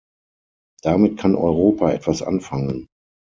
Damit 0.81 1.19
kann 1.19 1.35
Europa 1.35 1.91
etwas 1.91 2.23
anfangen. 2.23 2.87